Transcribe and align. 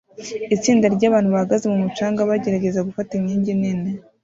Itsinda 0.55 0.85
ryabantu 0.95 1.29
bahagaze 1.35 1.65
mumucanga 1.71 2.29
bagerageza 2.29 2.85
gufata 2.87 3.11
inkingi 3.15 3.51
nini 3.61 3.89